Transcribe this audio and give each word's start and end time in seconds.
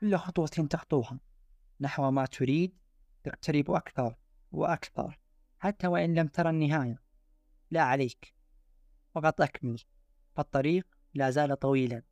كل 0.00 0.16
خطوة 0.16 0.46
تخطوها. 0.46 1.18
نحو 1.80 2.10
ما 2.10 2.26
تريد 2.26 2.74
تقترب 3.24 3.70
أكثر 3.70 4.16
وأكثر 4.52 5.18
حتى 5.58 5.86
وإن 5.86 6.14
لم 6.14 6.26
ترى 6.26 6.50
النهاية. 6.50 7.02
لا 7.70 7.82
عليك. 7.82 8.34
فقط 9.14 9.40
أكمل. 9.40 9.78
فالطريق 10.34 10.86
لا 11.14 11.30
زال 11.30 11.58
طويلا. 11.58 12.02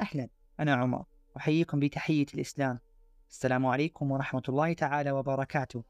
أهلا. 0.00 0.28
أنا 0.60 0.74
عمر. 0.74 1.04
أحييكم 1.36 1.80
بتحية 1.80 2.26
الإسلام. 2.34 2.78
السلام 3.30 3.66
عليكم 3.66 4.10
ورحمة 4.10 4.42
الله 4.48 4.72
تعالى 4.72 5.10
وبركاته. 5.10 5.84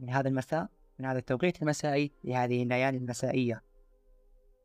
من 0.00 0.10
هذا 0.10 0.28
المساء 0.28 0.68
من 0.98 1.06
هذا 1.06 1.18
التوقيت 1.18 1.62
المسائي 1.62 2.12
لهذه 2.24 2.62
الليالي 2.62 2.98
المسائية. 2.98 3.62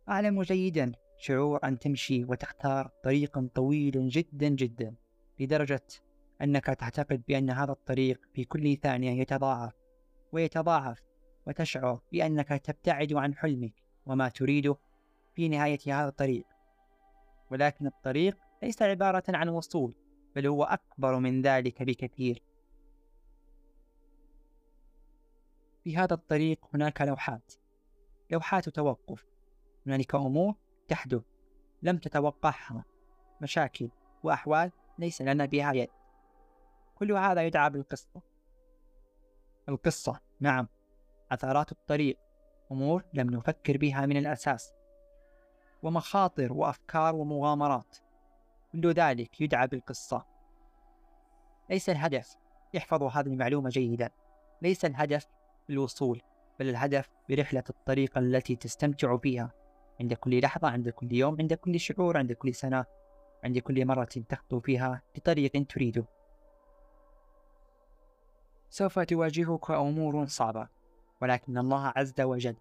أعلم 0.09 0.41
جيدا 0.41 0.91
شعور 1.17 1.59
أن 1.63 1.79
تمشي 1.79 2.25
وتختار 2.25 2.91
طريقا 3.03 3.49
طويلا 3.55 4.07
جدا 4.07 4.49
جدا. 4.49 4.95
لدرجة 5.41 5.87
أنك 6.41 6.66
تعتقد 6.66 7.23
بأن 7.27 7.49
هذا 7.49 7.71
الطريق 7.71 8.21
في 8.34 8.45
كل 8.45 8.77
ثانية 8.77 9.21
يتضاعف 9.21 9.73
ويتضاعف 10.31 11.02
وتشعر 11.47 12.02
بأنك 12.11 12.47
تبتعد 12.47 13.13
عن 13.13 13.35
حلمك 13.35 13.73
وما 14.05 14.30
تريده 14.30 14.77
في 15.33 15.49
نهاية 15.49 15.80
هذا 15.88 16.07
الطريق. 16.07 16.45
ولكن 17.52 17.88
الطريق 17.88 18.38
ليس 18.63 18.81
عبارة 18.81 19.23
عن 19.30 19.49
وصول 19.49 19.95
بل 20.35 20.47
هو 20.47 20.63
أكبر 20.63 21.19
من 21.19 21.41
ذلك 21.41 21.83
بكثير. 21.83 22.44
في 25.83 25.97
هذا 25.97 26.13
الطريق 26.13 26.67
هناك 26.73 27.02
لوحات. 27.02 27.53
لوحات 28.31 28.69
توقف. 28.69 29.25
هنالك 29.85 30.16
أمور 30.16 30.53
تحدث. 30.88 31.23
لم 31.81 31.97
تتوقعها. 31.97 32.85
مشاكل 33.41 33.89
وأحوال 34.23 34.71
ليس 35.01 35.21
لنا 35.21 35.45
بها 35.45 35.73
يد 35.73 35.89
كل 36.95 37.11
هذا 37.11 37.43
يدعى 37.43 37.69
بالقصة. 37.69 38.21
القصة 39.69 40.19
نعم 40.39 40.67
عثرات 41.31 41.71
الطريق 41.71 42.17
أمور 42.71 43.03
لم 43.13 43.30
نفكر 43.30 43.77
بها 43.77 44.05
من 44.05 44.17
الأساس 44.17 44.73
ومخاطر 45.83 46.53
وأفكار 46.53 47.16
ومغامرات. 47.16 47.97
كل 48.71 48.91
ذلك 48.91 49.41
يدعى 49.41 49.67
بالقصة. 49.67 50.25
ليس 51.69 51.89
الهدف 51.89 52.36
احفظوا 52.77 53.09
هذه 53.09 53.27
المعلومة 53.27 53.69
جيدا. 53.69 54.09
ليس 54.61 54.86
الهدف 54.86 55.27
الوصول 55.69 56.21
بل 56.59 56.69
الهدف 56.69 57.09
برحلة 57.30 57.63
الطريق 57.69 58.17
التي 58.17 58.55
تستمتع 58.55 59.17
فيها 59.17 59.52
عند 59.99 60.13
كل 60.13 60.41
لحظة 60.41 60.67
عند 60.67 60.89
كل 60.89 61.13
يوم 61.13 61.38
عند 61.39 61.53
كل 61.53 61.80
شعور 61.80 62.17
عند 62.17 62.33
كل 62.33 62.55
سنة. 62.55 62.86
عند 63.44 63.59
كل 63.59 63.86
مرة 63.86 64.03
تخطو 64.03 64.59
فيها 64.59 65.02
بطريق 65.16 65.67
تريده. 65.70 66.06
سوف 68.70 69.00
تواجهك 69.00 69.72
أمور 69.72 70.25
صعبة 70.25 70.67
ولكن 71.22 71.58
الله 71.58 71.94
عز 71.95 72.22
وجل 72.22 72.56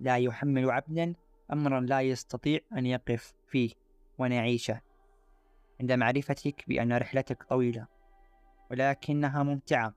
لا 0.00 0.16
يحمل 0.18 0.70
عبدا 0.70 1.14
أمرا 1.52 1.80
لا 1.80 2.00
يستطيع 2.00 2.60
أن 2.76 2.86
يقف 2.86 3.34
فيه 3.46 3.70
ونعيشه. 4.18 4.80
عند 5.80 5.92
معرفتك 5.92 6.64
بأن 6.68 6.92
رحلتك 6.92 7.42
طويلة 7.42 7.86
ولكنها 8.70 9.42
ممتعة. 9.42 9.94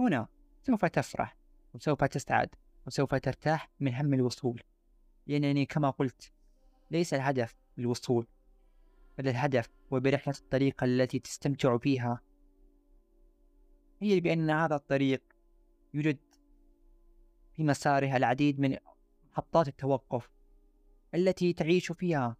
هنا 0.00 0.26
سوف 0.62 0.84
تفرح 0.84 1.36
وسوف 1.74 2.04
تسعد 2.04 2.48
وسوف 2.86 3.14
ترتاح 3.14 3.68
من 3.80 3.94
هم 3.94 4.14
الوصول. 4.14 4.62
لأنني 5.26 5.66
كما 5.66 5.90
قلت 5.90 6.32
ليس 6.90 7.14
الهدف 7.14 7.54
الوصول. 7.78 8.26
بل 9.18 9.28
الهدف 9.28 9.68
وبرحلة 9.90 10.34
الطريق 10.38 10.84
التي 10.84 11.18
تستمتع 11.18 11.78
فيها 11.78 12.20
هي 14.00 14.20
بأن 14.20 14.50
هذا 14.50 14.76
الطريق 14.76 15.22
يوجد 15.94 16.18
في 17.52 17.64
مسارها 17.64 18.16
العديد 18.16 18.60
من 18.60 18.76
محطات 19.32 19.68
التوقف 19.68 20.30
التي 21.14 21.52
تعيش 21.52 21.92
فيها 21.92 22.36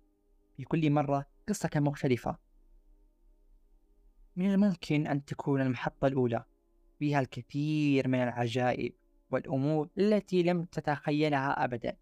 في 0.56 0.64
كل 0.64 0.90
مرة 0.90 1.26
قصة 1.48 1.70
مختلفة. 1.76 2.38
من 4.36 4.54
الممكن 4.54 5.06
أن 5.06 5.24
تكون 5.24 5.60
المحطة 5.60 6.06
الأولى 6.06 6.44
فيها 6.98 7.20
الكثير 7.20 8.08
من 8.08 8.22
العجائب 8.22 8.92
والأمور 9.30 9.88
التي 9.98 10.42
لم 10.42 10.64
تتخيلها 10.64 11.64
أبدا. 11.64 11.96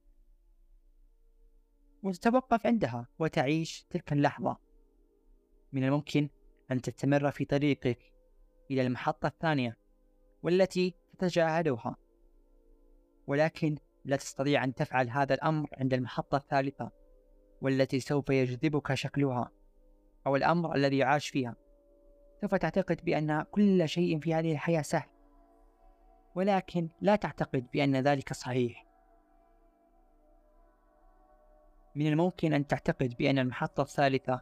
وتتوقف 2.02 2.66
عندها 2.66 3.06
وتعيش 3.18 3.86
تلك 3.90 4.12
اللحظة. 4.12 4.56
من 5.72 5.84
الممكن 5.84 6.28
أن 6.70 6.80
تستمر 6.80 7.30
في 7.30 7.44
طريقك 7.44 7.98
إلى 8.70 8.82
المحطة 8.82 9.26
الثانية 9.26 9.76
والتي 10.42 10.94
تتجاهلها. 11.18 11.96
ولكن 13.26 13.76
لا 14.04 14.16
تستطيع 14.16 14.64
أن 14.64 14.74
تفعل 14.74 15.10
هذا 15.10 15.34
الأمر 15.34 15.68
عند 15.78 15.94
المحطة 15.94 16.36
الثالثة 16.36 16.90
والتي 17.62 18.00
سوف 18.00 18.30
يجذبك 18.30 18.94
شكلها 18.94 19.50
أو 20.26 20.36
الأمر 20.36 20.74
الذي 20.74 20.98
يعاش 20.98 21.28
فيها. 21.28 21.56
سوف 22.40 22.54
تعتقد 22.54 23.04
بأن 23.04 23.42
كل 23.42 23.88
شيء 23.88 24.20
في 24.20 24.34
هذه 24.34 24.52
الحياة 24.52 24.82
سهل. 24.82 25.08
ولكن 26.34 26.88
لا 27.00 27.16
تعتقد 27.16 27.66
بأن 27.72 27.96
ذلك 27.96 28.32
صحيح. 28.32 28.89
من 31.94 32.06
الممكن 32.06 32.52
أن 32.52 32.66
تعتقد 32.66 33.14
بأن 33.18 33.38
المحطة 33.38 33.82
الثالثة 33.82 34.40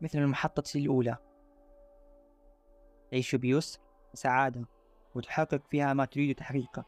مثل 0.00 0.18
المحطة 0.18 0.62
الأولى. 0.76 1.16
تعيش 3.10 3.34
بيسر 3.34 3.80
وسعادة 4.12 4.64
وتحقق 5.14 5.62
فيها 5.70 5.92
ما 5.92 6.04
تريد 6.04 6.36
تحقيقه. 6.36 6.84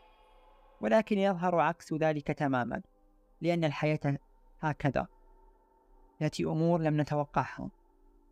ولكن 0.81 1.19
يظهر 1.19 1.61
عكس 1.61 1.93
ذلك 1.93 2.27
تماما 2.27 2.83
لأن 3.41 3.65
الحياة 3.65 4.19
هكذا. 4.61 5.07
تأتي 6.19 6.45
أمور 6.45 6.81
لم 6.81 7.01
نتوقعها 7.01 7.71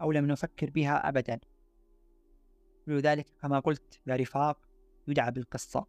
أو 0.01 0.13
لم 0.13 0.27
نفكر 0.27 0.71
بها 0.71 1.09
أبدا. 1.09 1.41
ولذلك 2.89 3.27
كما 3.43 3.61
قلت 3.61 4.01
لا 4.07 4.17
رفاق 4.17 4.59
يدعى 5.09 5.31
بالقصة. 5.31 5.87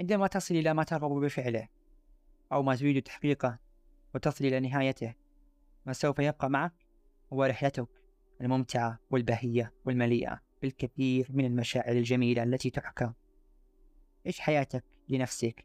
عندما 0.00 0.26
تصل 0.26 0.54
إلى 0.54 0.74
ما 0.74 0.82
ترغب 0.82 1.24
بفعله 1.24 1.68
أو 2.52 2.62
ما 2.62 2.76
تريد 2.76 3.02
تحقيقه 3.02 3.58
وتصل 4.14 4.44
إلى 4.44 4.60
نهايته 4.60 5.14
ما 5.86 5.92
سوف 5.92 6.18
يبقى 6.18 6.50
معك 6.50 6.72
هو 7.32 7.44
رحلتك 7.44 7.88
الممتعة 8.40 8.98
والبهية 9.10 9.72
والمليئة 9.84 10.40
بالكثير 10.62 11.26
من 11.30 11.44
المشاعر 11.44 11.92
الجميلة 11.92 12.42
التي 12.42 12.70
تحكى. 12.70 13.12
عيش 14.26 14.40
حياتك 14.40 14.84
لنفسك؟ 15.08 15.64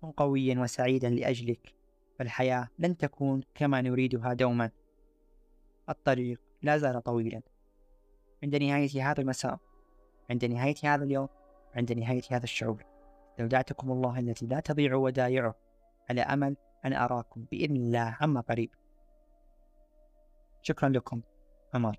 كن 0.00 0.10
قويا 0.10 0.60
وسعيدا 0.60 1.10
لأجلك 1.10 1.74
فالحياة 2.18 2.68
لن 2.78 2.96
تكون 2.96 3.42
كما 3.54 3.80
نريدها 3.80 4.32
دوما. 4.32 4.70
الطريق 5.88 6.40
لا 6.62 6.78
زال 6.78 7.02
طويلا. 7.02 7.42
عند 8.42 8.56
نهاية 8.56 9.10
هذا 9.10 9.20
المساء 9.20 9.58
عند 10.30 10.44
نهاية 10.44 10.74
هذا 10.84 11.04
اليوم 11.04 11.28
عند 11.74 11.92
نهاية 11.92 12.22
هذا 12.30 12.44
الشعور 12.44 12.84
استودعتكم 13.30 13.92
الله 13.92 14.18
التي 14.18 14.46
لا 14.46 14.60
تضيع 14.60 14.94
ودائعه 14.94 15.54
على 16.10 16.20
أمل 16.20 16.56
أن 16.84 16.92
أراكم 16.92 17.44
بإذن 17.50 17.76
الله 17.76 18.16
عما 18.20 18.40
قريب. 18.40 18.70
شكرا 20.62 20.88
لكم. 20.88 21.20
عمر 21.74 21.96